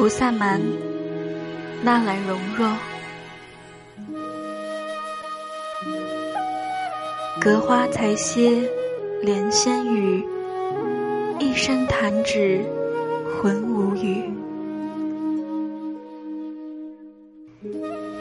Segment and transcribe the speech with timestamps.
[0.00, 0.58] 菩萨蛮，
[1.82, 2.74] 纳兰容若。
[7.38, 8.66] 隔花才歇
[9.20, 10.24] 莲仙语，
[11.38, 12.64] 一声弹指
[13.42, 14.24] 魂无语。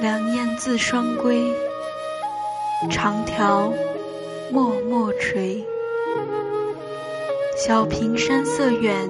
[0.00, 1.54] 两燕自双归，
[2.90, 3.72] 长条
[4.50, 5.64] 默默垂。
[7.56, 9.08] 小屏山色远，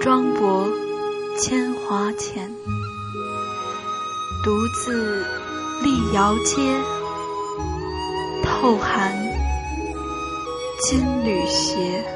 [0.00, 0.68] 庄柏
[1.36, 2.48] 千华浅。
[4.44, 5.24] 独自
[5.82, 6.60] 立遥阶，
[8.44, 9.12] 透寒
[10.80, 12.13] 金缕鞋。